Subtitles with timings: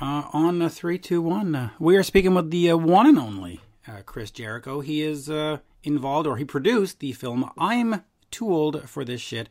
[0.00, 1.54] uh, on uh, 321.
[1.54, 4.80] Uh, we are speaking with the uh, one and only uh, Chris Jericho.
[4.80, 9.48] He is uh, involved, or he produced the film I'm Too Old for This Shit,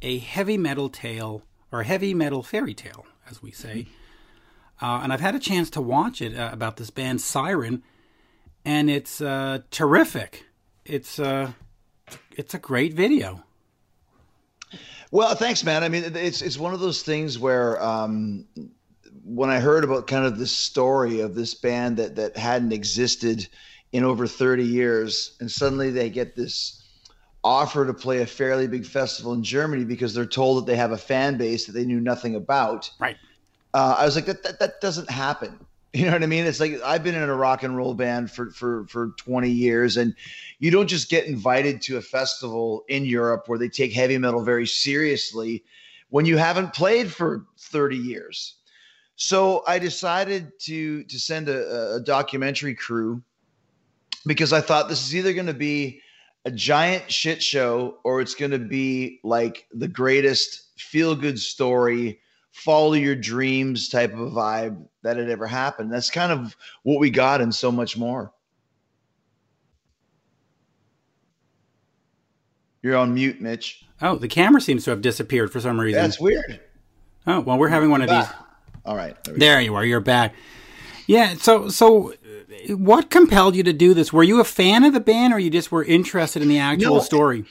[0.00, 3.86] a heavy metal tale, or heavy metal fairy tale, as we say.
[4.80, 7.82] Uh, and I've had a chance to watch it uh, about this band Siren,
[8.64, 10.46] and it's uh, terrific.
[10.84, 11.52] It's uh,
[12.32, 13.44] it's a great video.
[15.12, 15.84] Well, thanks, man.
[15.84, 18.46] I mean, it's it's one of those things where um,
[19.24, 23.46] when I heard about kind of the story of this band that that hadn't existed
[23.92, 26.82] in over 30 years, and suddenly they get this
[27.44, 30.92] offer to play a fairly big festival in Germany because they're told that they have
[30.92, 32.90] a fan base that they knew nothing about.
[32.98, 33.16] Right.
[33.74, 35.58] Uh, I was like, that, that that doesn't happen.
[35.94, 36.46] You know what I mean?
[36.46, 39.98] It's like I've been in a rock and roll band for for for 20 years,
[39.98, 40.14] and
[40.58, 44.42] you don't just get invited to a festival in Europe where they take heavy metal
[44.42, 45.62] very seriously
[46.08, 48.54] when you haven't played for 30 years.
[49.22, 53.22] So I decided to to send a, a documentary crew
[54.26, 56.00] because I thought this is either going to be
[56.44, 62.18] a giant shit show or it's going to be like the greatest feel good story
[62.50, 65.92] follow your dreams type of a vibe that had ever happened.
[65.92, 68.32] That's kind of what we got and so much more.
[72.82, 73.84] You're on mute, Mitch.
[74.02, 76.02] Oh, the camera seems to have disappeared for some reason.
[76.02, 76.60] That's weird.
[77.24, 78.26] Oh, well, we're having one of these.
[78.84, 79.16] All right.
[79.24, 79.84] There, there you are.
[79.84, 80.34] You're back.
[81.06, 81.34] Yeah.
[81.34, 82.14] So, so
[82.68, 84.12] what compelled you to do this?
[84.12, 86.96] Were you a fan of the band, or you just were interested in the actual
[86.96, 87.00] No.
[87.00, 87.44] story?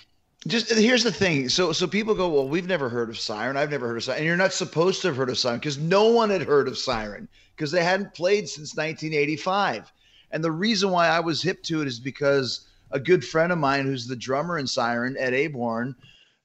[0.47, 1.49] Just here's the thing.
[1.49, 3.57] So so people go, well, we've never heard of Siren.
[3.57, 5.77] I've never heard of Siren, and you're not supposed to have heard of Siren because
[5.77, 9.91] no one had heard of Siren because they hadn't played since 1985.
[10.31, 13.59] And the reason why I was hip to it is because a good friend of
[13.59, 15.95] mine, who's the drummer in Siren, Ed Aborn,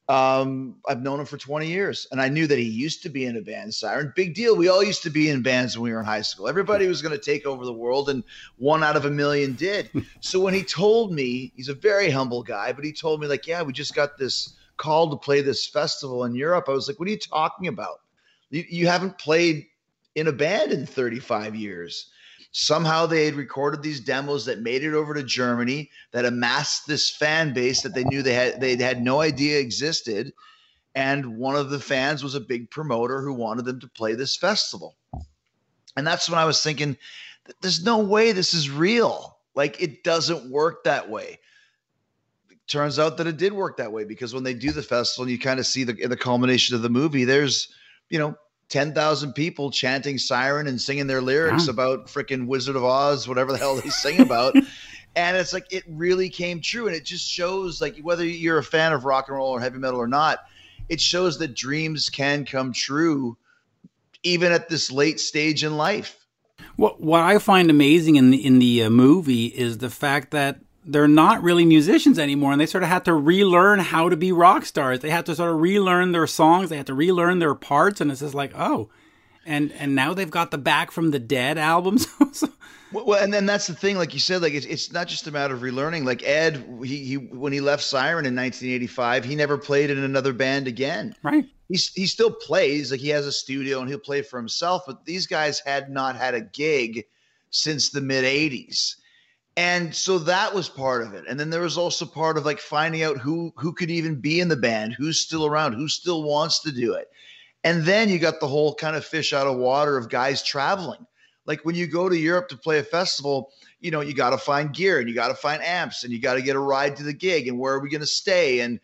[0.09, 3.25] um, I've known him for 20 years, and I knew that he used to be
[3.25, 4.13] in a band, Siren.
[4.15, 4.55] Big deal.
[4.55, 6.49] We all used to be in bands when we were in high school.
[6.49, 8.23] Everybody was going to take over the world, and
[8.57, 9.91] one out of a million did.
[10.21, 13.49] so when he told me, he's a very humble guy, but he told me like,
[13.49, 16.67] yeah, we just got this call to play this festival in Europe.
[16.69, 18.01] I was like, what are you talking about?
[18.51, 19.67] You, you haven't played
[20.15, 22.11] in a band in 35 years.
[22.59, 27.11] Somehow they had recorded these demos that made it over to Germany that amassed this
[27.11, 30.33] fan base that they knew they had they had no idea existed.
[30.95, 34.39] And one of the fans was a big promoter who wanted them to play this
[34.39, 34.97] festival.
[35.99, 36.97] And that's when I was thinking,
[37.61, 39.37] there's no way this is real.
[39.55, 41.39] Like it doesn't work that way.
[42.69, 45.31] Turns out that it did work that way because when they do the festival, and
[45.31, 47.25] you kind of see the the culmination of the movie.
[47.25, 47.69] There's,
[48.09, 48.35] you know,
[48.69, 53.53] ten thousand people chanting "Siren" and singing their lyrics about freaking Wizard of Oz, whatever
[53.53, 54.55] the hell they sing about.
[55.17, 58.65] and it's like it really came true, and it just shows like whether you're a
[58.65, 60.41] fan of rock and roll or heavy metal or not,
[60.89, 63.37] it shows that dreams can come true,
[64.23, 66.27] even at this late stage in life.
[66.77, 70.61] What what I find amazing in the in the uh, movie is the fact that
[70.87, 74.33] they're not really musicians anymore, and they sort of had to relearn how to be
[74.33, 75.01] rock stars.
[75.01, 76.71] They had to sort of relearn their songs.
[76.71, 78.89] They had to relearn their parts, and it's just like, oh,
[79.45, 82.07] and and now they've got the Back from the Dead albums.
[82.93, 85.31] Well, and then that's the thing, like you said, like it's, it's not just a
[85.33, 86.05] matter of relearning.
[86.05, 90.33] Like Ed, he, he when he left Siren in 1985, he never played in another
[90.33, 91.15] band again.
[91.23, 91.45] right.
[91.69, 94.85] He's, he still plays, like he has a studio and he'll play for himself.
[94.87, 97.05] But these guys had not had a gig
[97.51, 98.95] since the mid 80s,
[99.57, 101.25] and so that was part of it.
[101.29, 104.41] And then there was also part of like finding out who who could even be
[104.41, 107.09] in the band, who's still around, who still wants to do it.
[107.65, 111.07] And then you got the whole kind of fish out of water of guys traveling.
[111.47, 113.51] Like when you go to Europe to play a festival,
[113.81, 116.21] you know, you got to find gear and you got to find amps and you
[116.21, 118.61] got to get a ride to the gig and where are we going to stay
[118.61, 118.79] and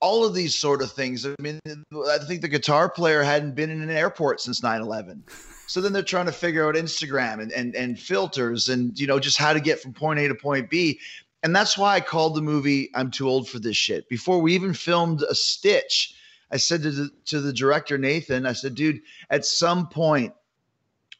[0.00, 1.26] all of these sort of things.
[1.26, 5.24] I mean, I think the guitar player hadn't been in an airport since 9 11.
[5.66, 9.18] So then they're trying to figure out Instagram and, and, and filters and, you know,
[9.18, 11.00] just how to get from point A to point B.
[11.42, 14.08] And that's why I called the movie I'm Too Old for This Shit.
[14.08, 16.14] Before we even filmed a stitch,
[16.50, 19.00] I said to the, to the director, Nathan, I said, dude,
[19.30, 20.32] at some point,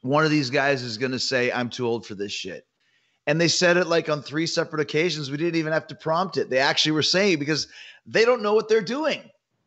[0.02, 2.66] one of these guys is going to say, I'm too old for this shit.
[3.26, 5.30] And they said it like on three separate occasions.
[5.30, 6.48] We didn't even have to prompt it.
[6.48, 7.66] They actually were saying because
[8.06, 9.20] they don't know what they're doing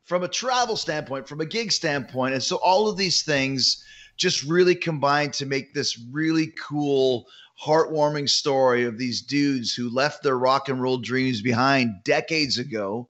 [0.06, 2.34] from a travel standpoint, from a gig standpoint.
[2.34, 3.84] And so all of these things
[4.20, 7.26] just really combined to make this really cool,
[7.60, 13.10] heartwarming story of these dudes who left their rock and roll dreams behind decades ago.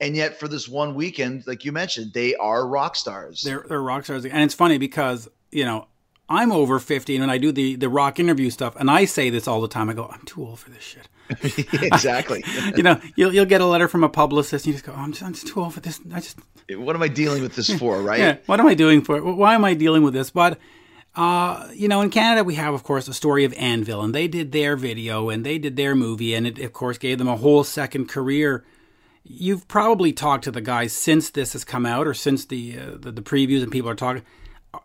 [0.00, 3.42] And yet, for this one weekend, like you mentioned, they are rock stars.
[3.42, 5.86] They're they're rock stars, and it's funny because you know
[6.28, 9.46] I'm over fifty, and I do the the rock interview stuff, and I say this
[9.46, 9.88] all the time.
[9.88, 11.08] I go, I'm too old for this shit.
[11.42, 12.44] exactly.
[12.76, 15.00] you know, you'll you'll get a letter from a publicist, and you just go, oh,
[15.00, 16.00] I'm just I'm just too old for this.
[16.12, 16.38] I just
[16.76, 18.18] what am I dealing with this for, right?
[18.18, 18.36] yeah.
[18.46, 19.16] What am I doing for?
[19.16, 19.24] it?
[19.24, 20.30] Why am I dealing with this?
[20.30, 20.58] But
[21.14, 24.26] Uh, you know, in Canada, we have, of course, the story of Anvil, and they
[24.26, 27.36] did their video and they did their movie, and it, of course, gave them a
[27.36, 28.64] whole second career.
[29.22, 32.90] You've probably talked to the guys since this has come out, or since the uh,
[32.98, 34.22] the, the previews, and people are talking.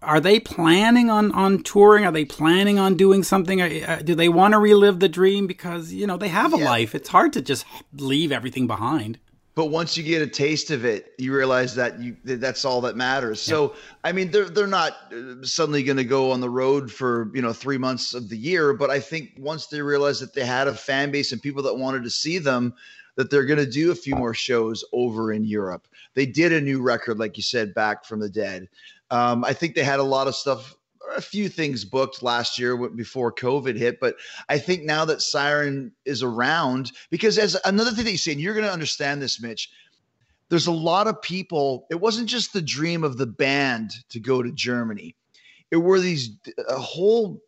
[0.01, 2.05] Are they planning on on touring?
[2.05, 3.61] Are they planning on doing something?
[3.61, 5.47] Uh, do they want to relive the dream?
[5.47, 6.65] Because you know they have a yeah.
[6.65, 6.93] life.
[6.93, 9.19] It's hard to just leave everything behind
[9.57, 12.95] but once you get a taste of it, you realize that you that's all that
[12.95, 13.43] matters.
[13.47, 13.53] Yeah.
[13.55, 17.31] So, I mean, they're they're not uh, suddenly going to go on the road for
[17.33, 20.45] you know three months of the year, but I think once they realize that they
[20.45, 22.71] had a fan base and people that wanted to see them,
[23.15, 25.87] that they're going to do a few more shows over in Europe.
[26.13, 28.67] They did a new record, like you said, back from the dead.
[29.09, 30.75] Um, I think they had a lot of stuff
[31.15, 34.17] a few things booked last year before COVID hit, but
[34.49, 38.41] I think now that Siren is around, because as another thing that you say, and
[38.41, 39.69] you're going to understand this, Mitch,
[40.49, 41.87] there's a lot of people.
[41.89, 45.15] It wasn't just the dream of the band to go to Germany.
[45.71, 46.29] It were these
[46.69, 47.41] a whole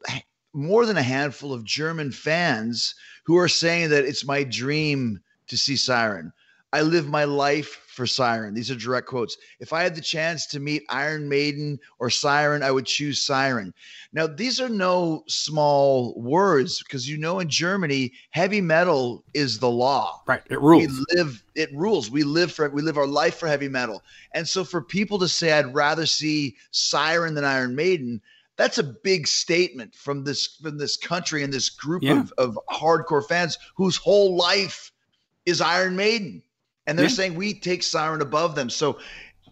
[0.53, 5.57] more than a handful of German fans who are saying that it's my dream to
[5.57, 6.33] see Siren.
[6.71, 8.53] I live my life for Siren.
[8.53, 9.37] These are direct quotes.
[9.59, 13.73] If I had the chance to meet Iron Maiden or Siren, I would choose Siren.
[14.13, 19.69] Now, these are no small words because you know in Germany, heavy metal is the
[19.69, 20.21] law.
[20.27, 20.43] Right.
[20.49, 20.87] It rules.
[20.87, 22.11] We live it rules.
[22.11, 24.03] We live for we live our life for heavy metal.
[24.35, 28.21] And so for people to say I'd rather see Siren than Iron Maiden,
[28.57, 32.19] that's a big statement from this from this country and this group yeah.
[32.19, 34.91] of, of hardcore fans whose whole life
[35.47, 36.43] is Iron Maiden
[36.87, 37.11] and they're yeah.
[37.11, 38.69] saying we take Siren above them.
[38.69, 38.99] So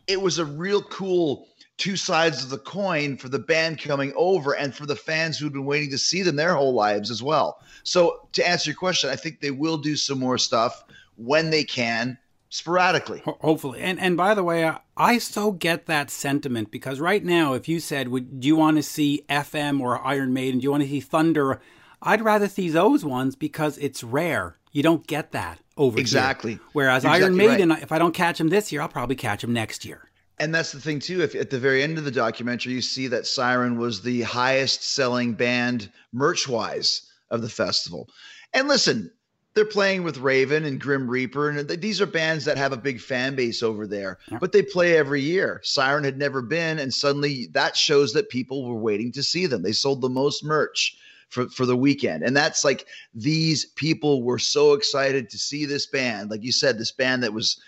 [0.08, 1.48] it was a real cool
[1.78, 5.54] two sides of the coin for the band coming over and for the fans who've
[5.54, 7.62] been waiting to see them their whole lives as well.
[7.84, 10.84] So to answer your question, I think they will do some more stuff
[11.16, 12.18] when they can
[12.50, 13.22] sporadically.
[13.26, 13.82] Hopefully.
[13.82, 17.80] And and by the way, I so get that sentiment because right now if you
[17.80, 20.90] said would do you want to see FM or Iron Maiden, do you want to
[20.90, 21.62] see Thunder?
[22.02, 24.58] I'd rather see those ones because it's rare.
[24.72, 26.54] You don't get that over exactly.
[26.54, 26.62] Here.
[26.74, 27.82] Whereas You're Iron Maiden, right.
[27.82, 30.10] if I don't catch him this year, I'll probably catch him next year.
[30.40, 31.22] And that's the thing too.
[31.22, 34.84] If at the very end of the documentary, you see that Siren was the highest
[34.84, 38.10] selling band merch wise of the festival.
[38.54, 39.12] And listen,
[39.58, 43.02] they're playing with Raven and Grim Reaper, and these are bands that have a big
[43.02, 44.20] fan base over there.
[44.32, 44.38] Yeah.
[44.40, 45.62] But they play every year.
[45.64, 49.64] Siren had never been, and suddenly that shows that people were waiting to see them.
[49.64, 50.96] They sold the most merch
[51.30, 52.24] for, for the weekend.
[52.24, 56.32] And that's like these people were so excited to see this band.
[56.32, 57.60] Like you said, this band that was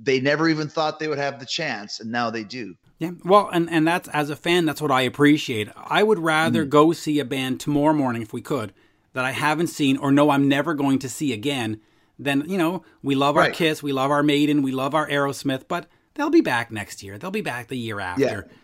[0.00, 2.76] they never even thought they would have the chance, and now they do.
[2.98, 5.68] Yeah, well, and and that's as a fan, that's what I appreciate.
[5.76, 6.70] I would rather mm.
[6.70, 8.72] go see a band tomorrow morning if we could
[9.14, 11.80] that I haven't seen or know I'm never going to see again.
[12.18, 13.50] Then you know, we love our.
[13.50, 17.18] Kiss, we love our Maiden, we love our Aerosmith, but they'll be back next year.
[17.18, 18.46] They'll be back the year after.
[18.48, 18.56] Yeah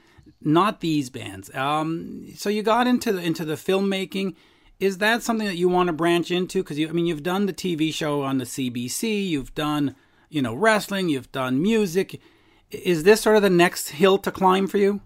[0.45, 1.55] not these bands.
[1.55, 4.35] Um, so you got into the, into the filmmaking.
[4.81, 6.63] Is that something that you want to branch into?
[6.63, 9.95] Because I mean, you've done the TV show on the CBC, you've done,
[10.29, 12.21] you know, wrestling, you've done music.
[12.71, 15.01] Is this sort of the next hill to climb for you?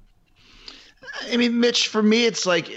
[1.30, 2.70] I mean, Mitch, for me, it's like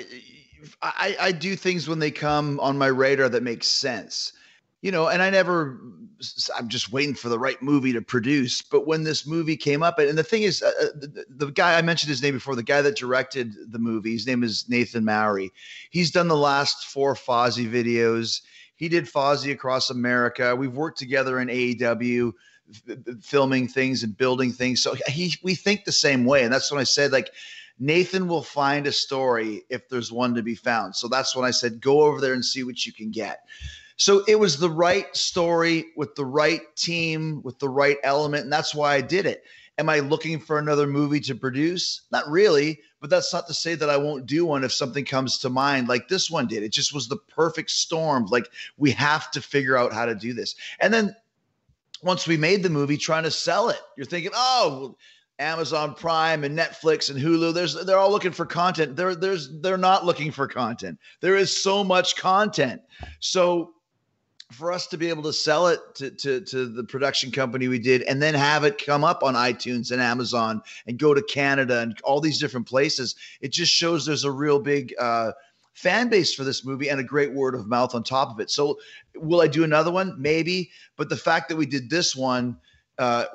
[0.82, 4.34] I, I do things when they come on my radar that make sense
[4.82, 5.80] you know, and I never,
[6.56, 8.62] I'm just waiting for the right movie to produce.
[8.62, 11.78] But when this movie came up, and the thing is, uh, uh, the, the, guy
[11.78, 15.06] I mentioned his name before, the guy that directed the movie, his name is Nathan
[15.06, 15.52] Mowry.
[15.90, 18.42] He's done the last four Fozzy videos.
[18.76, 20.56] He did Fozzy Across America.
[20.56, 22.34] We've worked together in AEW,
[22.90, 24.82] f- filming things and building things.
[24.82, 26.44] So he, we think the same way.
[26.44, 27.32] And that's when I said, like,
[27.80, 30.96] Nathan will find a story if there's one to be found.
[30.96, 33.40] So that's when I said, go over there and see what you can get.
[34.02, 38.46] So it was the right story with the right team, with the right element.
[38.46, 39.44] And that's why I did it.
[39.78, 42.02] Am I looking for another movie to produce?
[42.12, 45.38] Not really, but that's not to say that I won't do one if something comes
[45.38, 46.64] to mind like this one did.
[46.64, 48.26] It just was the perfect storm.
[48.26, 50.56] Like we have to figure out how to do this.
[50.80, 51.16] And then
[52.02, 54.98] once we made the movie, trying to sell it, you're thinking, oh,
[55.38, 58.96] Amazon Prime and Netflix and Hulu, there's they're all looking for content.
[58.96, 60.98] They're there's they're not looking for content.
[61.20, 62.82] There is so much content.
[63.20, 63.76] So
[64.52, 67.80] for us to be able to sell it to, to, to the production company we
[67.80, 71.80] did and then have it come up on iTunes and Amazon and go to Canada
[71.80, 75.32] and all these different places, it just shows there's a real big uh,
[75.74, 78.52] fan base for this movie and a great word of mouth on top of it.
[78.52, 78.78] So,
[79.16, 80.16] will I do another one?
[80.18, 80.70] Maybe.
[80.98, 82.58] But the fact that we did this one
[82.98, 83.26] uh,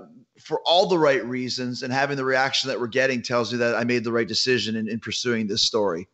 [0.41, 3.75] for all the right reasons and having the reaction that we're getting tells you that
[3.75, 6.09] I made the right decision in, in pursuing this story.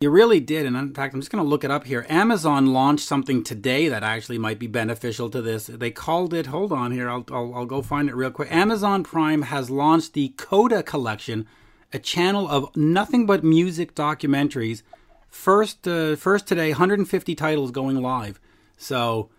[0.00, 0.64] You really did.
[0.64, 2.06] And in fact, I'm just going to look it up here.
[2.08, 5.66] Amazon launched something today that actually might be beneficial to this.
[5.66, 8.48] They called it, hold on here, I'll, I'll, I'll go find it real quick.
[8.52, 11.48] Amazon Prime has launched the Coda collection,
[11.92, 14.82] a channel of nothing but music documentaries.
[15.30, 18.38] First, uh, first today, 150 titles going live.
[18.76, 19.30] So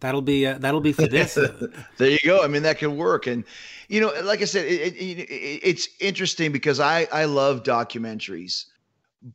[0.00, 1.38] that'll be uh, that'll be for this.
[1.96, 2.44] there you go.
[2.44, 3.26] I mean, that can work.
[3.26, 3.44] And
[3.88, 8.66] you know, like I said, it, it, it, it's interesting because I I love documentaries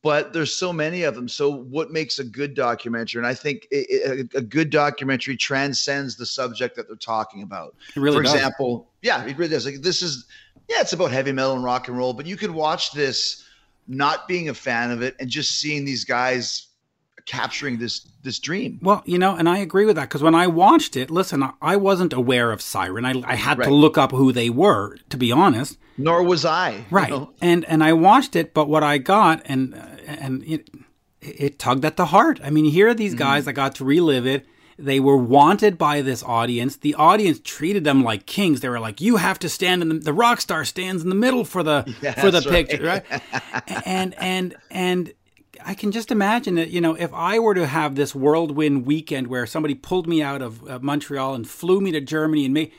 [0.02, 1.28] but there's so many of them.
[1.28, 3.20] So what makes a good documentary?
[3.20, 7.76] And I think it, a, a, good documentary transcends the subject that they're talking about.
[7.96, 8.34] Really For does.
[8.34, 9.66] example, yeah, it really does.
[9.66, 10.26] Like this is,
[10.68, 13.46] yeah, it's about heavy metal and rock and roll, but you could watch this
[13.88, 16.68] not being a fan of it and just seeing these guys
[17.26, 18.80] capturing this this dream.
[18.82, 21.76] Well, you know, and I agree with that because when I watched it, listen, I
[21.76, 23.06] wasn't aware of Siren.
[23.06, 23.66] I, I had right.
[23.66, 25.78] to look up who they were, to be honest.
[25.98, 26.86] Nor was I.
[26.90, 27.34] Right, you know?
[27.42, 29.74] and and I watched it, but what I got and
[30.06, 30.70] and it,
[31.22, 32.40] it tugged at the heart.
[32.44, 33.20] I mean, here are these mm-hmm.
[33.20, 33.46] guys mm.
[33.48, 34.46] that got to relive it.
[34.80, 36.76] They were wanted by this audience.
[36.76, 38.60] The audience treated them like kings.
[38.60, 41.16] They were like, "You have to stand in the, the rock star stands in the
[41.16, 43.04] middle for the yeah, for the picture, right?"
[43.88, 45.14] and and and
[45.66, 49.28] I can just imagine that, you know, if I were to have this whirlwind weekend
[49.28, 52.72] where somebody pulled me out of uh, Montreal and flew me to Germany and me,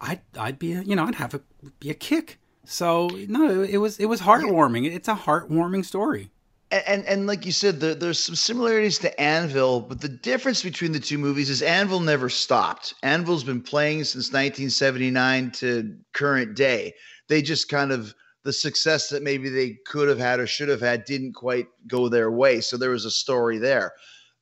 [0.00, 1.40] I'd, I'd be, you know, I'd have a,
[1.80, 2.38] be a kick.
[2.64, 4.84] So no, it was, it was heartwarming.
[4.92, 6.30] It's a heartwarming story.
[6.70, 10.62] And, and, and like you said, the, there's some similarities to Anvil, but the difference
[10.62, 12.94] between the two movies is Anvil never stopped.
[13.02, 16.94] Anvil's been playing since 1979 to current day.
[17.28, 18.14] They just kind of
[18.44, 22.08] the success that maybe they could have had or should have had didn't quite go
[22.08, 22.60] their way.
[22.60, 23.92] So there was a story there.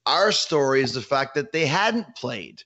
[0.07, 2.63] Our story is the fact that they hadn't played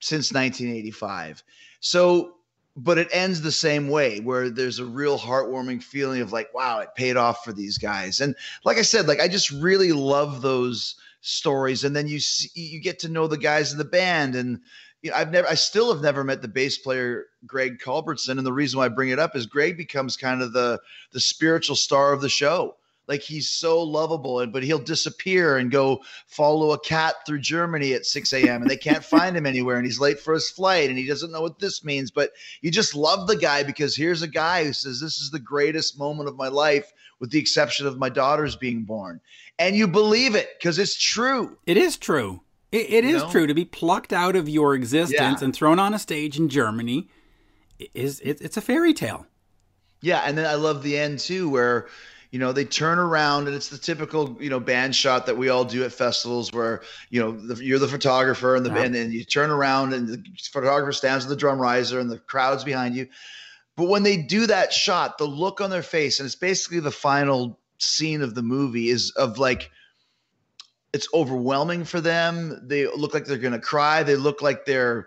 [0.00, 1.42] since 1985.
[1.88, 2.34] So,
[2.76, 6.80] but it ends the same way where there's a real heartwarming feeling of like, wow,
[6.80, 8.20] it paid off for these guys.
[8.20, 11.84] And like I said, like I just really love those stories.
[11.84, 14.58] And then you see, you get to know the guys in the band and
[15.02, 18.46] you know, I've never, I still have never met the bass player Greg Culbertson, and
[18.46, 20.80] the reason why I bring it up is Greg becomes kind of the
[21.12, 22.76] the spiritual star of the show.
[23.08, 27.92] Like he's so lovable, and but he'll disappear and go follow a cat through Germany
[27.92, 28.62] at 6 a.m.
[28.62, 31.32] and they can't find him anywhere, and he's late for his flight, and he doesn't
[31.32, 32.10] know what this means.
[32.10, 32.32] But
[32.62, 35.98] you just love the guy because here's a guy who says this is the greatest
[35.98, 39.20] moment of my life, with the exception of my daughter's being born,
[39.58, 41.56] and you believe it because it's true.
[41.66, 42.42] It is true.
[42.72, 43.30] It, it is know?
[43.30, 45.44] true to be plucked out of your existence yeah.
[45.44, 47.08] and thrown on a stage in Germany.
[47.94, 49.26] Is it, it's a fairy tale?
[50.00, 51.88] Yeah, and then I love the end too, where
[52.36, 55.48] you know they turn around and it's the typical you know band shot that we
[55.48, 59.10] all do at festivals, where you know the, you're the photographer and the band, and
[59.10, 62.94] you turn around and the photographer stands with the drum riser and the crowd's behind
[62.94, 63.08] you.
[63.74, 66.90] But when they do that shot, the look on their face, and it's basically the
[66.90, 69.70] final scene of the movie, is of like
[70.92, 72.68] it's overwhelming for them.
[72.68, 74.02] They look like they're going to cry.
[74.02, 75.06] They look like they're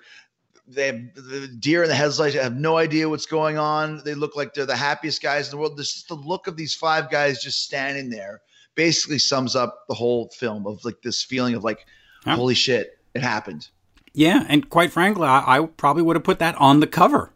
[0.69, 4.01] they have the deer in the headlights I have no idea what's going on.
[4.05, 5.77] They look like they're the happiest guys in the world.
[5.77, 8.41] This the look of these five guys just standing there
[8.75, 11.85] basically sums up the whole film of like this feeling of like,
[12.23, 13.67] holy shit, it happened.
[14.13, 17.31] Yeah, and quite frankly, I, I probably would have put that on the cover.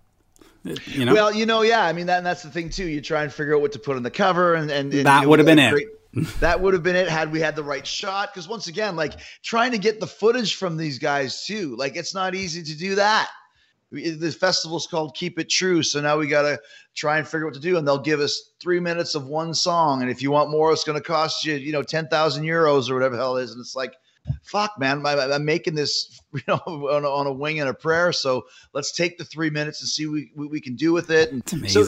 [0.86, 1.14] You know?
[1.14, 1.84] Well, you know, yeah.
[1.84, 2.88] I mean, that, that's the thing too.
[2.88, 5.28] You try and figure out what to put on the cover, and and, and that
[5.28, 5.88] would have been it.
[6.40, 8.34] That would have been it had we had the right shot.
[8.34, 12.14] Because once again, like trying to get the footage from these guys too, like it's
[12.14, 13.30] not easy to do that.
[13.92, 16.60] The festival's called Keep It True, so now we got to
[16.96, 17.78] try and figure out what to do.
[17.78, 20.84] And they'll give us three minutes of one song, and if you want more, it's
[20.84, 23.52] going to cost you, you know, ten thousand euros or whatever hell it is.
[23.52, 23.94] And it's like,
[24.42, 28.12] fuck, man, I'm making this, you know, on a, on a, wing and a prayer.
[28.12, 31.32] So let's take the three minutes and see what we, we can do with it.
[31.32, 31.84] And so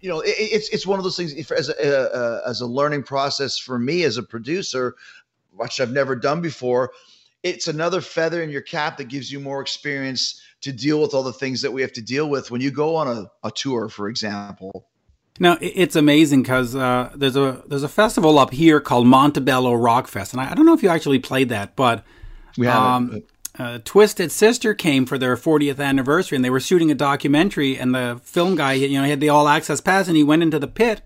[0.00, 3.02] you know, it, it's it's one of those things as a uh, as a learning
[3.02, 4.94] process for me as a producer,
[5.52, 6.92] which I've never done before.
[7.42, 11.22] It's another feather in your cap that gives you more experience to deal with all
[11.22, 13.88] the things that we have to deal with when you go on a, a tour,
[13.88, 14.88] for example.
[15.38, 20.08] Now it's amazing because uh, there's a there's a festival up here called Montebello Rock
[20.08, 22.04] Fest, and I, I don't know if you actually played that, but
[22.56, 23.22] we have um,
[23.58, 27.78] uh, Twisted Sister came for their 40th anniversary, and they were shooting a documentary.
[27.78, 30.42] And the film guy, you know, he had the all access pass, and he went
[30.42, 31.02] into the pit,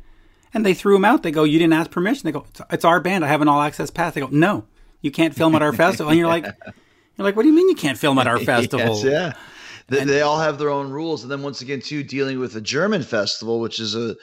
[0.52, 1.23] and they threw him out.
[1.23, 3.25] They go, "You didn't ask permission." They go, "It's, it's our band.
[3.25, 4.64] I have an all access pass." They go, "No,
[5.00, 7.69] you can't film at our festival." And you're like, "You're like, what do you mean
[7.69, 9.33] you can't film at our festival?" yes, yeah.
[9.88, 12.54] They, and, they all have their own rules, and then once again, too, dealing with
[12.57, 14.16] a German festival, which is a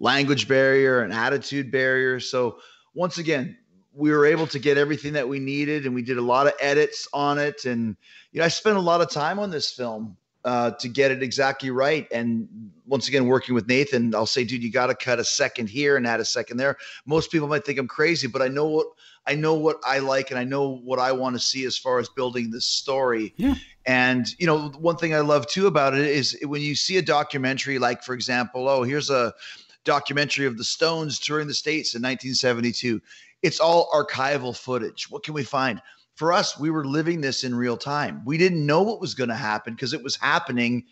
[0.00, 2.18] language barrier, an attitude barrier.
[2.18, 2.58] So
[2.94, 3.56] once again,
[3.94, 6.52] we were able to get everything that we needed and we did a lot of
[6.60, 7.96] edits on it and
[8.32, 11.22] you know i spent a lot of time on this film uh, to get it
[11.22, 12.48] exactly right and
[12.84, 15.96] once again working with nathan i'll say dude you got to cut a second here
[15.96, 18.88] and add a second there most people might think i'm crazy but i know what
[19.28, 22.00] i know what i like and i know what i want to see as far
[22.00, 23.54] as building this story yeah.
[23.86, 27.02] and you know one thing i love too about it is when you see a
[27.02, 29.32] documentary like for example oh here's a
[29.84, 33.00] documentary of the Stones touring the States in 1972.
[33.42, 35.10] It's all archival footage.
[35.10, 35.82] What can we find?
[36.14, 38.22] For us, we were living this in real time.
[38.24, 40.84] We didn't know what was going to happen because it was happening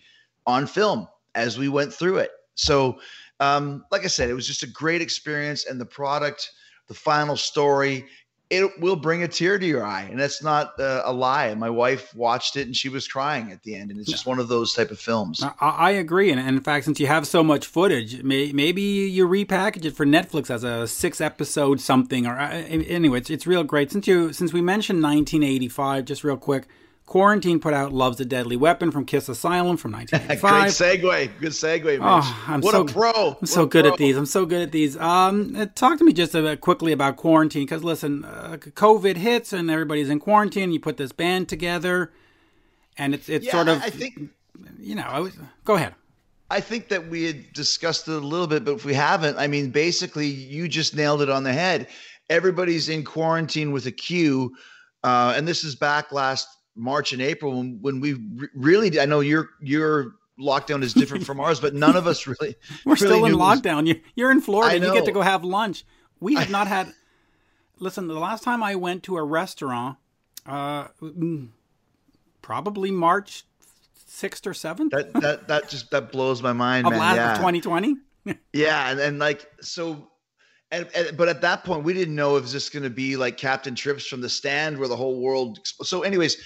[0.47, 2.31] on film as we went through it.
[2.55, 2.99] So,
[3.39, 6.51] um, like I said, it was just a great experience, and the product,
[6.89, 8.07] the final story,
[8.51, 10.09] it will bring a tear to your eye.
[10.11, 11.55] And that's not uh, a lie.
[11.55, 13.93] My wife watched it and she was crying at the end.
[13.93, 15.41] And it's just one of those type of films.
[15.43, 16.31] I, I agree.
[16.33, 19.97] And, and, in fact since you have so much footage may, maybe you repackage it
[19.97, 23.93] for netflix as a six episode something or uh, anyway it's, it's real great.
[23.93, 26.67] Since you since we mentioned 1985 just real quick
[27.11, 31.01] Quarantine put out Love's a Deadly Weapon from Kiss Asylum from 1985.
[31.01, 31.41] Great segue.
[31.41, 32.01] Good segue, Mitch.
[32.01, 33.11] Oh, I'm what so, a pro.
[33.11, 33.93] I'm what so good pro.
[33.93, 34.17] at these.
[34.17, 34.97] I'm so good at these.
[34.97, 39.17] Um, uh, talk to me just a bit quickly about quarantine because listen, uh, COVID
[39.17, 40.71] hits and everybody's in quarantine.
[40.71, 42.13] You put this band together
[42.97, 44.31] and it's, it's yeah, sort of, I think,
[44.79, 45.97] you know, I was, go ahead.
[46.49, 49.49] I think that we had discussed it a little bit, but if we haven't, I
[49.49, 51.89] mean, basically, you just nailed it on the head.
[52.29, 54.55] Everybody's in quarantine with a Q.
[55.03, 59.07] Uh, and this is back last March and April when, when we re- really I
[59.07, 63.07] know your your lockdown is different from ours, but none of us really we're really
[63.07, 63.87] still in lockdown.
[63.87, 64.77] Was, you're in Florida.
[64.77, 65.85] And you get to go have lunch.
[66.21, 66.93] We have I, not had.
[67.79, 69.97] Listen, the last time I went to a restaurant,
[70.47, 71.49] uh, mm,
[72.43, 73.45] probably March
[74.07, 74.93] sixth or seventh.
[74.93, 77.01] That that that just that blows my mind, of man.
[77.01, 77.35] Last yeah.
[77.37, 77.97] 2020.
[78.53, 80.09] yeah, and, and like so
[80.71, 82.91] and, and, but at that point, we didn't know if it was just going to
[82.91, 85.59] be like Captain Trips from the stand where the whole world.
[85.65, 86.37] So, anyways,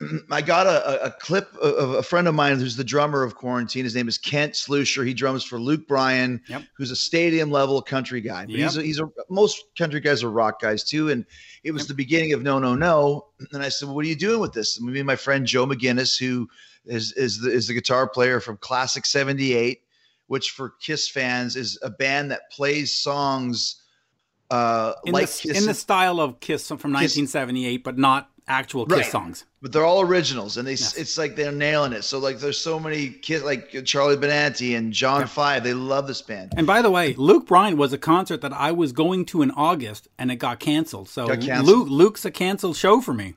[0.30, 3.84] I got a, a clip of a friend of mine who's the drummer of Quarantine.
[3.84, 5.06] His name is Kent Slucher.
[5.06, 6.64] He drums for Luke Bryan, yep.
[6.76, 8.46] who's a stadium level country guy.
[8.46, 8.70] But yep.
[8.70, 11.10] he's a, he's a most country guys are rock guys too.
[11.10, 11.24] And
[11.64, 11.88] it was yep.
[11.88, 13.26] the beginning of No No No.
[13.52, 15.46] And I said, well, "What are you doing with this?" And me and my friend
[15.46, 16.48] Joe McGinnis, who
[16.86, 19.82] is is the, is the guitar player from Klassik '78
[20.28, 23.82] which for Kiss fans is a band that plays songs
[24.50, 28.98] uh, in like the, in the style of Kiss from 1978, but not actual Kiss
[28.98, 29.06] right.
[29.06, 29.44] songs.
[29.60, 30.96] But they're all originals, and they yes.
[30.96, 32.02] it's like they're nailing it.
[32.02, 35.64] So like, there's so many Kiss, like Charlie Benante and John Five.
[35.64, 36.52] They love this band.
[36.56, 39.50] And by the way, Luke Bryan was a concert that I was going to in
[39.50, 41.08] August, and it got canceled.
[41.08, 41.66] So got canceled.
[41.66, 43.34] Luke, Luke's a canceled show for me.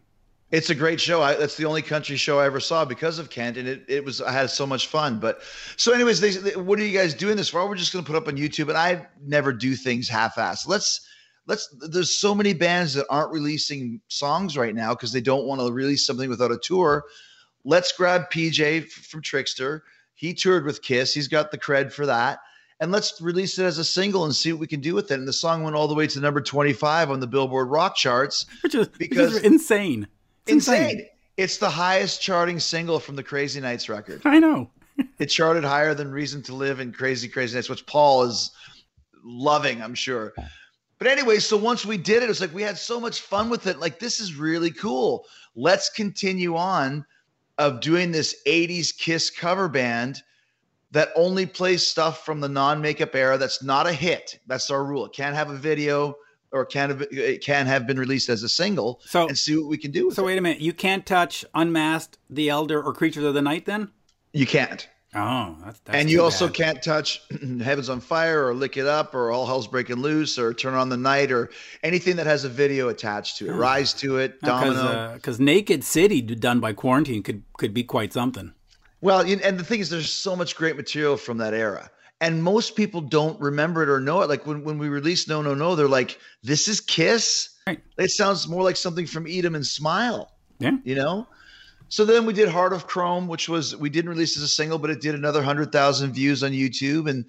[0.52, 1.22] It's a great show.
[1.22, 4.04] I, that's the only country show I ever saw because of Kent, and it, it
[4.04, 5.18] was I had so much fun.
[5.18, 5.42] But
[5.78, 7.66] so, anyways, they, they, what are you guys doing this for?
[7.68, 10.68] We're just going to put up on YouTube, and I never do things half-assed.
[10.68, 11.08] Let's
[11.48, 11.74] let's.
[11.90, 15.72] There's so many bands that aren't releasing songs right now because they don't want to
[15.72, 17.06] release something without a tour.
[17.64, 19.82] Let's grab PJ from Trixter.
[20.16, 21.14] He toured with Kiss.
[21.14, 22.40] He's got the cred for that.
[22.82, 25.20] And let's release it as a single and see what we can do with it.
[25.20, 28.48] And the song went all the way to number 25 on the Billboard Rock charts,
[28.62, 30.08] which is because which is insane
[30.48, 30.82] insane.
[30.84, 31.08] insane.
[31.38, 34.22] It's the highest charting single from the Crazy Nights record.
[34.26, 34.70] I know.
[35.20, 38.52] it charted higher than Reason to Live and Crazy Crazy Nights, which Paul is
[39.24, 40.34] loving, I'm sure.
[40.98, 43.50] But anyway, so once we did it, it was like we had so much fun
[43.50, 43.80] with it.
[43.80, 45.26] Like, this is really cool.
[45.56, 47.06] Let's continue on
[47.58, 50.22] of doing this 80s Kiss cover band
[50.92, 54.40] that only plays stuff from the non makeup era that's not a hit.
[54.46, 55.06] That's our rule.
[55.06, 56.16] It can't have a video
[56.52, 59.68] or can have it can have been released as a single so, and see what
[59.68, 60.26] we can do so it.
[60.26, 60.60] wait a minute.
[60.62, 63.90] You can't touch unmasked the elder or creatures of the night then?
[64.34, 64.88] You can't.
[65.14, 66.56] Oh that's, that's and you also bad.
[66.56, 67.22] can't touch
[67.62, 70.88] heavens on fire or lick it up or all hell's breaking loose or turn on
[70.88, 71.50] the night or
[71.84, 73.54] anything that has a video attached to it.
[73.54, 75.14] Rise to it domino.
[75.14, 78.54] because uh, naked city done by quarantine could could be quite something.
[79.02, 82.76] Well and the thing is there's so much great material from that era and most
[82.76, 84.30] people don't remember it or know it.
[84.30, 87.82] Like when, when we released No No No, they're like, "This is Kiss." Right.
[87.98, 90.32] It sounds more like something from Eat 'Em and Smile.
[90.60, 91.28] Yeah, you know.
[91.90, 94.78] So then we did Heart of Chrome, which was we didn't release as a single,
[94.78, 97.26] but it did another hundred thousand views on YouTube, and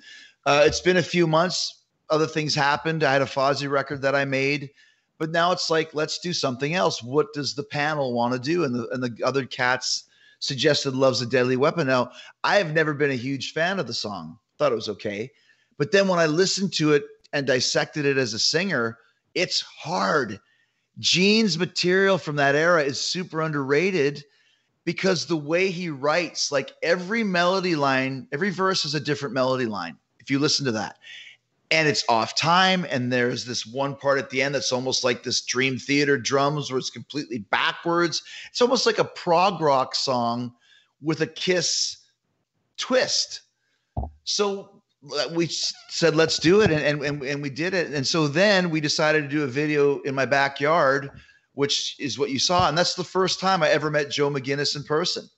[0.46, 1.82] uh, it's been a few months.
[2.10, 3.02] Other things happened.
[3.02, 4.70] I had a Fozzy record that I made,
[5.18, 7.02] but now it's like let's do something else.
[7.02, 8.62] What does the panel want to do?
[8.64, 10.04] And the and the other cats
[10.38, 12.10] suggested "Love's a Deadly Weapon." Now
[12.44, 15.30] I have never been a huge fan of the song thought it was okay.
[15.76, 18.98] But then when I listened to it and dissected it as a singer,
[19.34, 20.38] it's hard.
[20.98, 24.24] Gene's material from that era is super underrated
[24.84, 29.66] because the way he writes, like every melody line, every verse is a different melody
[29.66, 29.96] line.
[30.20, 30.98] If you listen to that,
[31.72, 35.22] and it's off time, and there's this one part at the end that's almost like
[35.22, 38.22] this Dream Theater drums where it's completely backwards.
[38.50, 40.52] It's almost like a prog rock song
[41.00, 41.96] with a kiss
[42.76, 43.40] twist.
[44.24, 44.82] So
[45.34, 46.70] we said, let's do it.
[46.70, 47.92] And, and, and we did it.
[47.92, 51.10] And so then we decided to do a video in my backyard,
[51.54, 52.68] which is what you saw.
[52.68, 55.28] And that's the first time I ever met Joe McGinnis in person.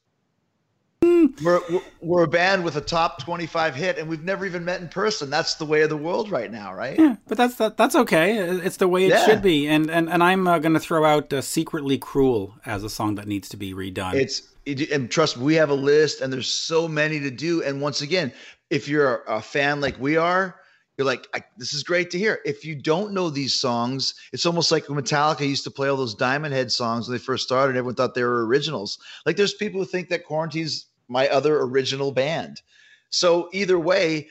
[1.02, 1.60] we're,
[2.00, 5.30] we're a band with a top 25 hit and we've never even met in person.
[5.30, 6.98] That's the way of the world right now, right?
[6.98, 8.36] Yeah, but that's that, that's okay.
[8.38, 9.24] It's the way it Yeah.
[9.24, 9.66] should be.
[9.66, 13.16] And and and I'm uh, going to throw out uh, "Secretly Cruel" as a song
[13.16, 14.14] that needs to be redone.
[14.14, 17.62] It's and trust we have a list, and there's so many to do.
[17.62, 18.32] And once again,
[18.70, 20.56] if you're a fan like we are,
[20.96, 22.40] you're like, this is great to hear.
[22.44, 26.14] If you don't know these songs, it's almost like Metallica used to play all those
[26.14, 27.76] Diamond Head songs when they first started.
[27.76, 28.98] Everyone thought they were originals.
[29.26, 32.62] Like there's people who think that Quarantine's my other original band.
[33.10, 34.28] So either way,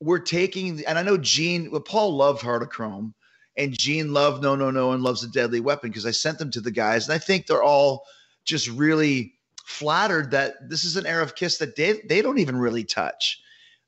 [0.00, 3.14] we're taking, and I know Gene, well, Paul loved Heart of Chrome,
[3.56, 6.50] and Gene loved No No No and loves a Deadly Weapon because I sent them
[6.50, 8.04] to the guys, and I think they're all
[8.44, 9.34] just really
[9.66, 13.42] flattered that this is an era of Kiss that they, they don't even really touch.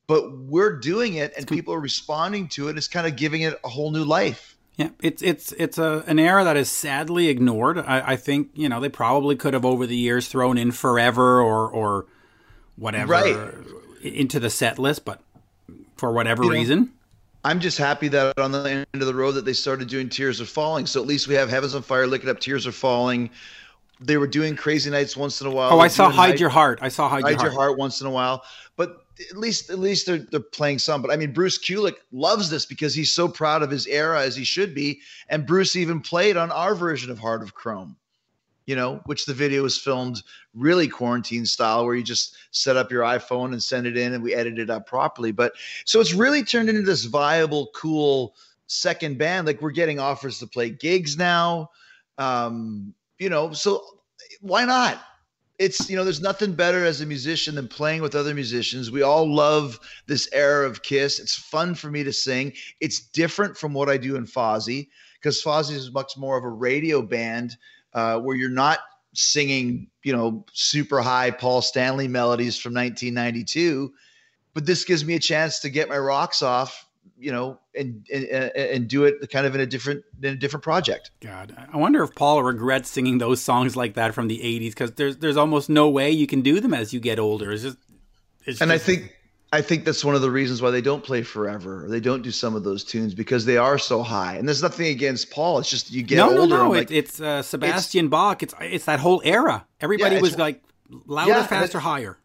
[0.09, 2.77] But we're doing it, and people are responding to it.
[2.77, 4.57] It's kind of giving it a whole new life.
[4.77, 7.79] Yeah, it's it's it's a an era that is sadly ignored.
[7.79, 11.41] I, I think you know they probably could have over the years thrown in forever
[11.43, 12.07] or or
[12.77, 13.37] whatever Right.
[14.03, 15.21] into the set list, but
[15.97, 16.93] for whatever You know, reason,
[17.45, 20.41] I'm just happy that on the end of the road that they started doing Tears
[20.41, 20.87] Are Falling.
[20.87, 23.31] So at least we have Heavens on Fire, Lick It Up, Tears Are Falling.
[24.01, 25.73] They were doing Crazy Nights once in a while.
[25.73, 26.79] oh, I saw hide Night- your heart.
[26.83, 27.55] I saw hide, Hide your, Your heart.
[27.55, 28.45] Heart once in a while.
[28.77, 31.03] But at least at least they're they're playing some.
[31.03, 34.37] But I mean, Bruce Kulick loves this because he's so proud of his era as
[34.37, 35.01] he should be.
[35.29, 37.97] And Bruce even played on our version of Heart of Chrome,
[38.67, 40.23] you know, which the video was filmed
[40.55, 44.23] really quarantine style, where you just set up your iPhone and send it in, and
[44.23, 45.33] we edited it up properly.
[45.33, 48.37] But so it's really turned into this viable, cool
[48.69, 49.49] second band.
[49.49, 51.71] Like we're getting offers to play gigs now.
[52.19, 53.83] Um, you know, so
[54.40, 55.02] why not?
[55.59, 58.92] it's you know there's nothing better as a musician than playing with other musicians.
[58.92, 61.18] We all love this era of kiss.
[61.18, 62.52] It's fun for me to sing.
[62.81, 64.88] It's different from what i do in fozzy
[65.20, 67.57] because fozzy is much more of a radio band
[67.94, 68.78] uh, where you're not
[69.14, 73.92] singing you know super high paul stanley melodies from 1992
[74.54, 76.87] but this gives me a chance to get my rocks off
[77.18, 80.62] you know and and, and do it kind of in a different in a different
[80.62, 84.70] project God, I wonder if Paul regrets singing those songs like that from the '80s
[84.70, 87.52] because there's there's almost no way you can do them as you get older.
[87.52, 87.78] It's just,
[88.46, 89.14] it's and just, I think
[89.50, 91.85] I think that's one of the reasons why they don't play forever.
[91.85, 94.35] Or they don't do some of those tunes because they are so high.
[94.37, 95.59] And there's nothing against Paul.
[95.59, 96.54] It's just you get no, older.
[96.54, 96.70] no, no.
[96.70, 98.42] like, it's uh, Sebastian Bach.
[98.42, 99.66] It's it's that whole era.
[99.81, 100.62] Everybody Yeah, was like
[101.07, 102.18] louder, Yeah, faster, higher.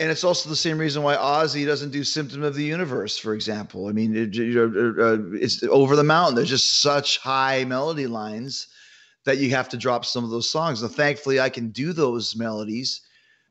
[0.00, 3.34] And it's also the same reason why Ozzy doesn't do "Symptom of the Universe," for
[3.34, 3.88] example.
[3.88, 6.36] I mean, it, know, uh, it's over the mountain.
[6.36, 8.68] There's just such high melody lines
[9.24, 10.82] that you have to drop some of those songs.
[10.82, 13.02] And thankfully, I can do those melodies.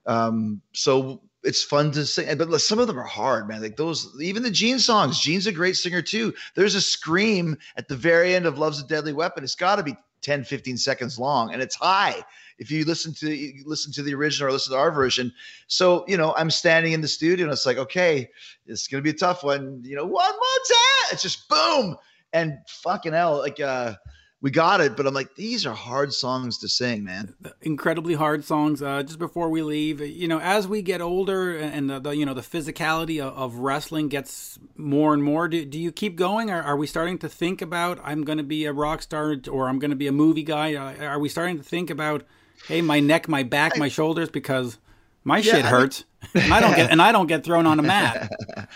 [0.05, 3.61] Um, so it's fun to sing, but some of them are hard, man.
[3.61, 5.19] Like those, even the Gene songs.
[5.19, 6.33] Gene's a great singer too.
[6.55, 9.83] There's a scream at the very end of "Love's a Deadly Weapon." It's got to
[9.83, 12.23] be 10, 15 seconds long, and it's high.
[12.57, 15.31] If you listen to you listen to the original or listen to our version,
[15.67, 18.29] so you know, I'm standing in the studio and it's like, okay,
[18.65, 19.81] it's gonna be a tough one.
[19.83, 21.07] You know, one more time.
[21.11, 21.97] It's just boom
[22.33, 23.93] and fucking hell, like uh,
[24.41, 24.95] we got it.
[24.95, 27.35] But I'm like, these are hard songs to sing, man.
[27.61, 28.81] incredibly hard songs.
[28.81, 32.25] Uh, just before we leave, you know, as we get older and the, the you
[32.25, 36.49] know the physicality of, of wrestling gets more and more, do, do you keep going?
[36.49, 39.69] Or are we starting to think about I'm going to be a rock star or
[39.69, 40.75] I'm going to be a movie guy?
[40.75, 42.23] Uh, are we starting to think about
[42.67, 44.77] hey, my neck, my back, my shoulders because
[45.23, 47.83] my shit I hurts and I don't get and I don't get thrown on a
[47.83, 48.29] mat.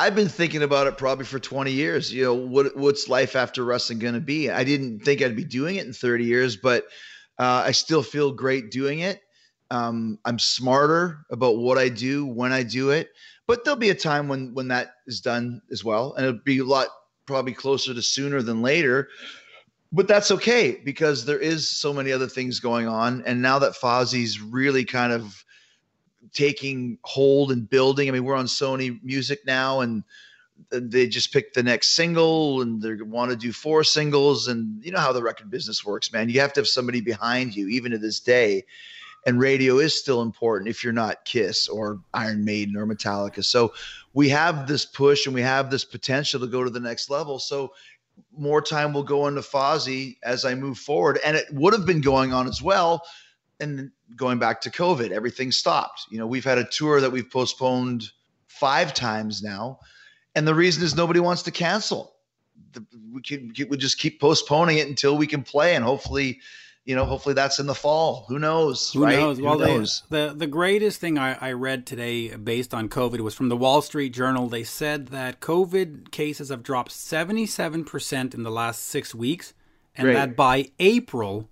[0.00, 2.10] I've been thinking about it probably for 20 years.
[2.10, 4.48] You know, what what's life after wrestling going to be?
[4.48, 6.84] I didn't think I'd be doing it in 30 years, but
[7.38, 9.20] uh, I still feel great doing it.
[9.70, 13.10] Um, I'm smarter about what I do when I do it,
[13.46, 16.60] but there'll be a time when when that is done as well, and it'll be
[16.60, 16.86] a lot
[17.26, 19.10] probably closer to sooner than later.
[19.92, 23.74] But that's okay because there is so many other things going on, and now that
[23.74, 25.44] Fozzy's really kind of
[26.32, 28.08] taking hold and building.
[28.08, 30.04] I mean, we're on Sony Music now, and
[30.70, 34.48] they just picked the next single, and they want to do four singles.
[34.48, 36.28] And you know how the record business works, man.
[36.28, 38.64] You have to have somebody behind you, even to this day.
[39.26, 43.44] And radio is still important if you're not Kiss or Iron Maiden or Metallica.
[43.44, 43.74] So
[44.14, 47.38] we have this push and we have this potential to go to the next level.
[47.38, 47.72] So
[48.36, 51.18] more time will go into Fozzy as I move forward.
[51.24, 53.02] And it would have been going on as well.
[53.60, 56.06] And going back to COVID, everything stopped.
[56.10, 58.10] You know, we've had a tour that we've postponed
[58.46, 59.78] five times now.
[60.34, 62.14] And the reason is nobody wants to cancel.
[62.72, 65.74] The, we could we just keep postponing it until we can play.
[65.74, 66.40] And hopefully,
[66.84, 68.24] you know, hopefully that's in the fall.
[68.28, 68.92] Who knows?
[68.92, 69.18] Who right?
[69.18, 69.38] knows?
[69.38, 70.02] Who Well, they- knows?
[70.08, 73.82] the the greatest thing I, I read today based on COVID was from the Wall
[73.82, 74.48] Street Journal.
[74.48, 79.52] They said that COVID cases have dropped seventy seven percent in the last six weeks,
[79.96, 80.14] and Great.
[80.14, 81.48] that by April,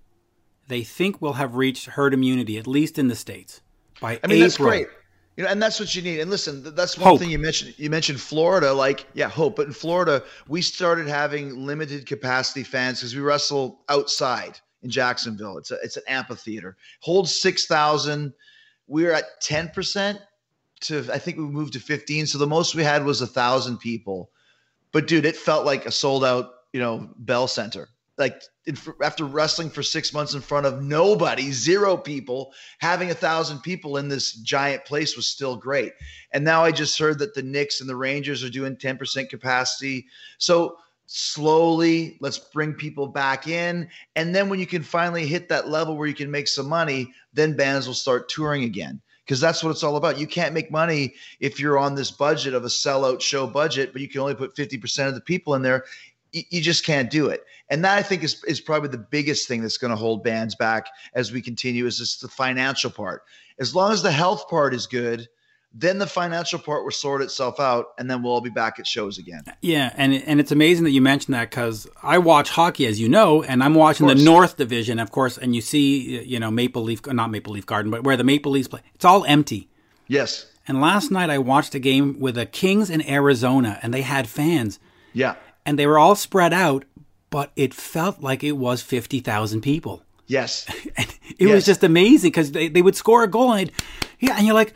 [0.69, 3.61] they think we'll have reached herd immunity, at least in the states.
[3.99, 4.87] By I mean, April, that's great.
[5.35, 6.19] You know, and that's what you need.
[6.19, 7.19] And listen, that's one hope.
[7.19, 7.73] thing you mentioned.
[7.77, 9.55] You mentioned Florida, like yeah, hope.
[9.55, 15.57] But in Florida, we started having limited capacity fans because we wrestle outside in Jacksonville.
[15.57, 18.33] It's a it's an amphitheater, holds six thousand.
[18.87, 20.19] We are at ten percent
[20.81, 22.27] to I think we moved to fifteen.
[22.27, 24.29] So the most we had was a thousand people.
[24.91, 28.43] But dude, it felt like a sold out, you know, Bell Center like
[29.01, 33.97] after wrestling for six months in front of nobody, zero people, having a thousand people
[33.97, 35.93] in this giant place was still great.
[36.33, 40.05] And now I just heard that the Knicks and the Rangers are doing 10% capacity.
[40.37, 43.89] So slowly, let's bring people back in.
[44.15, 47.13] And then when you can finally hit that level where you can make some money,
[47.33, 49.01] then bands will start touring again.
[49.25, 50.17] Because that's what it's all about.
[50.17, 54.01] You can't make money if you're on this budget of a sellout show budget, but
[54.01, 55.85] you can only put 50% of the people in there
[56.31, 57.43] you just can't do it.
[57.69, 60.55] And that I think is is probably the biggest thing that's going to hold bands
[60.55, 63.23] back as we continue is just the financial part.
[63.59, 65.27] As long as the health part is good,
[65.73, 68.87] then the financial part will sort itself out, and then we'll all be back at
[68.87, 69.43] shows again.
[69.61, 73.07] Yeah, and and it's amazing that you mentioned that because I watch hockey, as you
[73.07, 76.81] know, and I'm watching the North Division, of course, and you see, you know, Maple
[76.81, 79.69] Leaf, not Maple Leaf Garden, but where the Maple Leafs play, it's all empty.
[80.07, 80.47] Yes.
[80.67, 84.27] And last night I watched a game with the Kings in Arizona, and they had
[84.27, 84.79] fans.
[85.13, 85.35] Yeah
[85.69, 86.83] and they were all spread out,
[87.29, 90.01] but it felt like it was 50,000 people.
[90.25, 90.65] Yes.
[90.97, 91.53] and it yes.
[91.53, 93.71] was just amazing because they, they would score a goal and,
[94.17, 94.73] yeah, and you're like,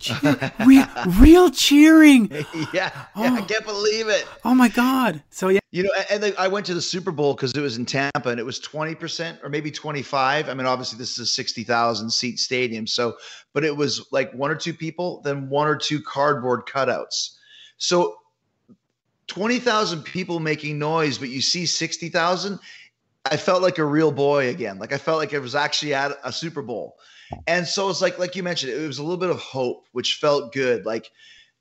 [0.66, 0.86] real,
[1.20, 2.28] real cheering.
[2.72, 3.22] Yeah, oh.
[3.22, 3.44] yeah, I oh.
[3.44, 4.26] can't believe it.
[4.44, 5.22] Oh my god!
[5.30, 7.84] So yeah, you know, and I went to the Super Bowl because it was in
[7.84, 10.48] Tampa, and it was twenty percent or maybe twenty five.
[10.48, 13.16] I mean, obviously this is a sixty thousand seat stadium, so
[13.52, 17.36] but it was like one or two people, then one or two cardboard cutouts.
[17.76, 18.16] So
[19.30, 22.58] 20,000 people making noise, but you see 60,000,
[23.30, 24.80] I felt like a real boy again.
[24.80, 26.96] Like I felt like I was actually at a Super Bowl.
[27.46, 30.16] And so it's like, like you mentioned, it was a little bit of hope, which
[30.16, 30.84] felt good.
[30.84, 31.12] Like,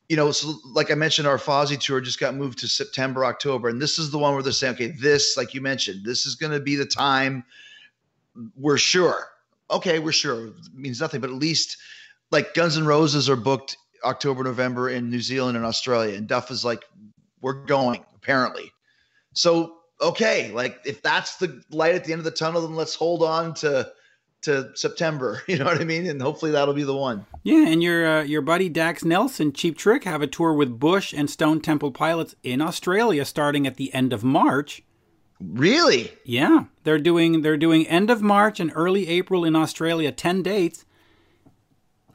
[0.07, 3.69] you know, so like I mentioned, our Fozzy tour just got moved to September, October.
[3.69, 6.33] And this is the one where they're saying, okay, this, like you mentioned, this is
[6.33, 7.43] going to be the time
[8.55, 9.27] we're sure.
[9.69, 10.47] Okay, we're sure.
[10.47, 11.77] It means nothing, but at least
[12.31, 16.15] like Guns N' Roses are booked October, November in New Zealand and Australia.
[16.15, 16.83] And Duff is like,
[17.41, 18.71] we're going apparently.
[19.33, 22.95] So okay, like if that's the light at the end of the tunnel, then let's
[22.95, 23.91] hold on to
[24.43, 25.41] to September.
[25.47, 26.07] You know what I mean?
[26.07, 27.25] And hopefully that'll be the one.
[27.43, 31.13] Yeah, and your uh, your buddy Daxx Nielsen, Cheap Trick, have a tour with Bush
[31.13, 34.83] and Stone Temple Pilots in Australia starting at the end of March.
[35.41, 36.11] Really?
[36.25, 40.85] Yeah, they're doing they're doing end of March and early April in Australia, ten dates.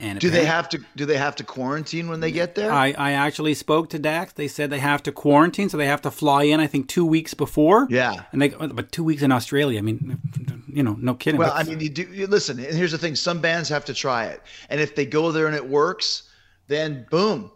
[0.01, 2.73] And do they have to do they have to quarantine when they get there?
[2.73, 4.35] I, I actually spoke to Daxx.
[4.35, 6.59] They said they have to quarantine, so they have to fly in.
[6.59, 7.87] I think two weeks before.
[7.89, 9.79] Yeah, and they but two weeks in Australia.
[9.79, 10.21] I mean,
[10.67, 11.39] you know, no kidding.
[11.39, 12.59] Well, I mean, you do you listen.
[12.59, 15.47] And here's the thing: some bands have to try it, and if they go there
[15.47, 16.25] and it works,
[16.67, 17.53] then boom,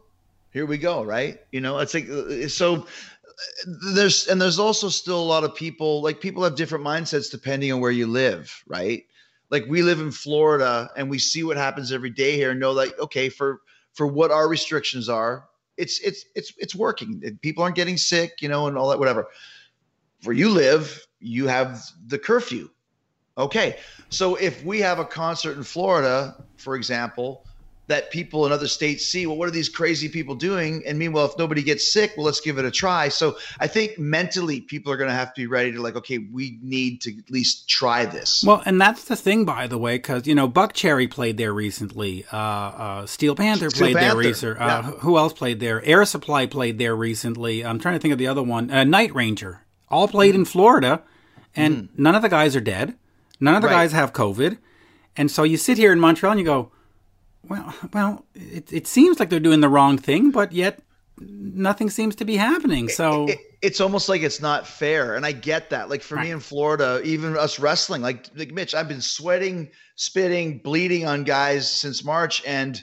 [0.53, 1.03] here we go.
[1.03, 1.40] Right?
[1.51, 2.87] You know, it's like uh, so.
[3.94, 7.72] There's and there's also still a lot of people like people have different mindsets depending
[7.72, 9.05] on where you live, right?
[9.50, 12.72] Like we live in Florida and we see what happens every day here and know
[12.72, 13.61] like okay for
[13.94, 17.38] for what our restrictions are it's it's it's it's working.
[17.40, 19.28] People aren't getting sick you know and all that whatever.
[20.24, 22.68] Where you live you have the curfew.
[23.38, 23.78] Okay.
[24.11, 27.46] So if we have a concert in Florida for example
[27.88, 31.24] that people in other states see well what are these crazy people doing and meanwhile
[31.24, 34.92] if nobody gets sick well let's give it a try so i think mentally people
[34.92, 37.68] are going to have to be ready to like okay we need to at least
[37.68, 41.37] try this well and that's the thing by the way because you know Buckcherry played
[41.37, 44.22] there recently uh, uh, steel panther steel played panther.
[44.22, 44.83] there recently uh, yeah.
[44.83, 48.27] who else played there air supply played there recently i'm trying to think of the
[48.27, 50.38] other one uh, night ranger all played mm.
[50.38, 51.03] in florida
[51.57, 51.88] and mm.
[51.96, 52.94] none of the guys are dead
[53.40, 53.74] none of the right.
[53.74, 54.59] guys have covid
[55.16, 56.70] and so you sit here in montreal and you go
[57.46, 60.81] well, well, it, it seems like they're doing the wrong thing, but yet
[61.20, 62.88] nothing seems to be happening.
[62.88, 65.88] So it, it, it's almost like it's not fair, and I get that.
[65.88, 66.27] Like for right.
[66.27, 71.24] me in Florida, even us wrestling, like like Mitch, I've been sweating, spitting, bleeding on
[71.24, 72.83] guys since March, and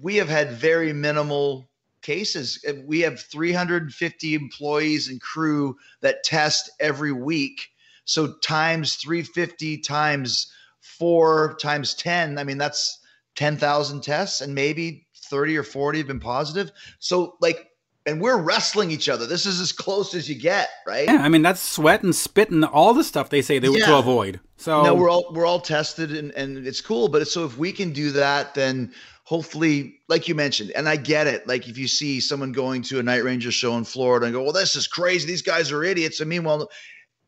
[0.00, 1.68] we have had very minimal
[2.02, 2.64] cases.
[2.66, 7.68] Uh, we have 350 employees and crew that test every week.
[8.04, 12.38] So times 350 times four times 10.
[12.38, 13.00] I mean, that's
[13.36, 16.70] 10,000 tests and maybe 30 or 40 have been positive.
[16.98, 17.70] So, like,
[18.06, 19.26] and we're wrestling each other.
[19.26, 21.06] This is as close as you get, right?
[21.06, 23.86] Yeah, I mean that's sweat and spit and all the stuff they say they yeah.
[23.86, 24.40] to avoid.
[24.56, 27.08] So no, we're all we're all tested and and it's cool.
[27.08, 28.92] But so if we can do that, then
[29.24, 31.48] hopefully, like you mentioned, and I get it.
[31.48, 34.42] Like if you see someone going to a Night Ranger show in Florida and go,
[34.44, 35.26] "Well, this is crazy.
[35.26, 36.70] These guys are idiots." I mean, well,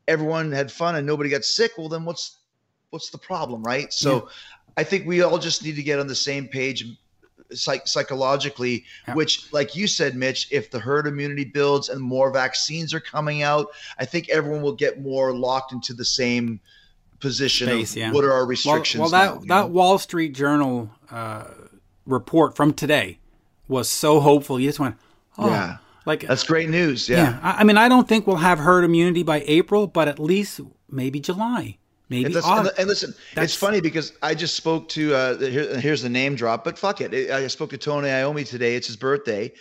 [0.07, 1.73] everyone had fun and nobody got sick.
[1.77, 2.39] Well, then what's
[2.91, 3.93] what's the problem, right?
[3.93, 4.29] So
[4.79, 6.87] I think we all just need to get on the same page
[7.53, 8.85] psych- psychologically.
[9.15, 13.43] Which, like you said, Mitch, if the herd immunity builds and more vaccines are coming
[13.43, 16.61] out, I think everyone will get more locked into the same
[17.21, 17.67] position.
[17.69, 18.13] Space, yeah.
[18.13, 19.01] What are our restrictions?
[19.01, 19.67] well, that now, that know?
[19.67, 21.45] Wall Street Journal uh,
[22.07, 23.19] report from today
[23.67, 24.61] was so hopeful.
[24.61, 24.97] You just went,
[25.37, 25.79] oh, Yeah.
[26.07, 27.09] like that's great news.
[27.09, 27.17] yeah.
[27.33, 27.39] Yeah.
[27.43, 30.61] I mean, I don't think we'll have herd immunity by April, but at least
[30.91, 32.33] maybe July, maybe
[32.69, 36.09] And, and listen, That's- it's funny because I just spoke to uh, here, here's the
[36.09, 37.31] name drop, but fuck it.
[37.31, 38.75] I spoke to Tony Iommi today.
[38.77, 39.53] It's his birthday,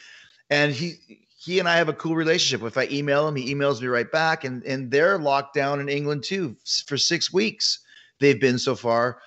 [0.50, 0.96] and he
[1.38, 2.66] he and I have a cool relationship.
[2.66, 5.90] If I email him, he emails me right back, and and they're locked down in
[5.90, 6.56] England too
[6.86, 7.80] for six weeks.
[8.20, 9.20] They've been so far.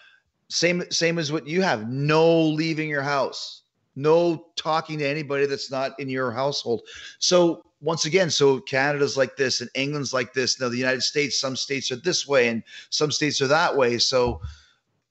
[0.48, 1.88] Same same as what you have.
[1.88, 3.62] No leaving your house.
[3.96, 6.82] No talking to anybody that's not in your household.
[7.18, 10.60] So once again, so Canada's like this and England's like this.
[10.60, 13.98] Now the United States, some states are this way and some states are that way.
[13.98, 14.40] So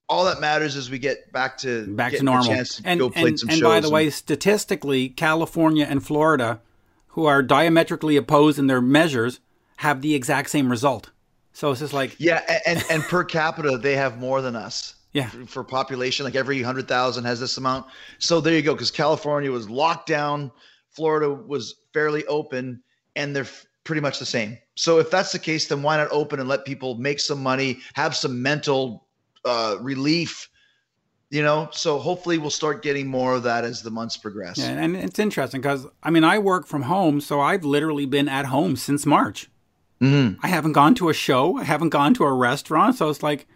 [0.08, 2.45] all that matters is we get back to back to normal.
[2.45, 6.62] chance to And, go play and, some and by the way, statistically, California and Florida,
[7.10, 9.39] who are diametrically opposed in their measures,
[9.77, 11.12] have the exact same result.
[11.53, 14.95] So it's just like, yeah, and and per capita they have more than us.
[15.12, 15.27] Yeah.
[15.29, 17.88] for, for population, like every hundred thousand has this amount.
[18.19, 18.73] So there you go.
[18.73, 20.51] Because California was locked down,
[20.91, 22.82] Florida was fairly open,
[23.15, 23.47] and they're
[23.84, 24.58] pretty much the same.
[24.75, 27.80] So if that's the case, then why not open and let people make some money,
[27.93, 29.08] have some mental
[29.45, 30.49] uh, relief?
[31.32, 34.58] You know, so hopefully we'll start getting more of that as the months progress.
[34.58, 38.28] yeah, and it's interesting because I mean, I work from home, so I've literally been
[38.28, 39.47] at home since March.
[40.02, 40.38] Mhm.
[40.41, 43.47] I haven't gone to a show, I haven't gone to a restaurant, so it's like,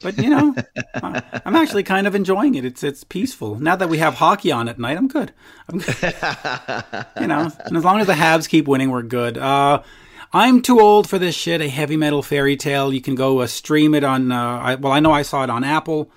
[0.00, 0.54] but you know,
[0.94, 2.64] I'm actually kind of enjoying it.
[2.64, 3.56] It's it's peaceful.
[3.56, 5.32] Now that we have hockey on at night, I'm good.
[5.68, 5.96] I'm good.
[7.20, 9.38] you know, and as long as the Habs keep winning, we're good.
[9.38, 9.82] Uh,
[10.32, 11.60] I'm too old for this shit.
[11.60, 12.92] A heavy metal fairy tale.
[12.92, 14.32] You can go uh, stream it on.
[14.32, 16.10] Uh, I, well, I know I saw it on Apple,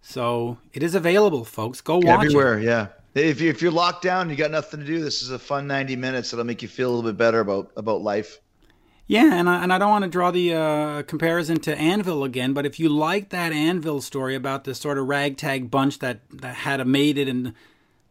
[0.00, 1.80] so it is available, folks.
[1.80, 2.26] Go watch it.
[2.26, 2.88] Everywhere, yeah.
[3.14, 5.00] If you if you're locked down, you got nothing to do.
[5.02, 7.72] This is a fun 90 minutes that'll make you feel a little bit better about
[7.76, 8.40] about life.
[9.08, 12.52] Yeah, and I, and I don't want to draw the uh, comparison to Anvil again,
[12.52, 16.56] but if you like that Anvil story about this sort of ragtag bunch that, that
[16.56, 17.54] had a made it, and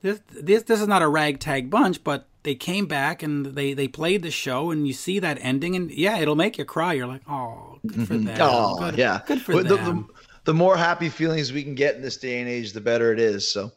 [0.01, 3.89] this, this this is not a ragtag bunch, but they came back and they, they
[3.89, 6.93] played the show, and you see that ending, and yeah, it'll make you cry.
[6.93, 8.37] You're like, oh, good for them.
[8.39, 9.19] Oh, good, yeah.
[9.27, 10.07] good for the, them.
[10.07, 10.13] the,
[10.45, 13.19] the more happy feelings we can get in this day and age, the better it
[13.19, 13.51] is.
[13.51, 13.73] So,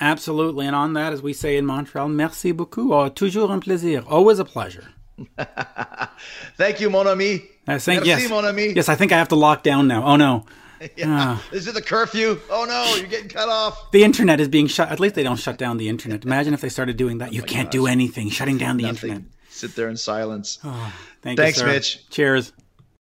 [0.00, 2.92] Absolutely, and on that, as we say in Montreal, merci beaucoup.
[2.92, 4.04] Oh, toujours un plaisir.
[4.06, 4.88] Always a pleasure.
[6.56, 7.36] thank you, mon ami.
[7.66, 8.72] Uh, I think Merci, yes, mon ami.
[8.72, 8.88] yes.
[8.88, 10.04] I think I have to lock down now.
[10.04, 10.44] Oh no.
[10.96, 11.38] Yeah.
[11.50, 12.38] Is it the curfew?
[12.48, 13.90] Oh no, you're getting cut off.
[13.92, 14.90] The internet is being shut.
[14.90, 16.24] At least they don't shut down the internet.
[16.24, 17.30] Imagine if they started doing that.
[17.30, 18.30] Oh you can't do anything.
[18.30, 19.10] Shutting down the Nothing.
[19.10, 19.30] internet.
[19.50, 20.60] Sit there in silence.
[20.62, 21.66] Oh, thank Thanks, you, sir.
[21.72, 22.08] Mitch.
[22.10, 22.52] Cheers.